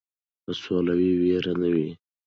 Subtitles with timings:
[0.43, 1.89] که سوله وي ویره نه وي.